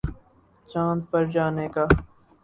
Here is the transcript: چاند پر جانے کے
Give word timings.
چاند 0.69 1.01
پر 1.09 1.23
جانے 1.33 1.67
کے 1.73 1.83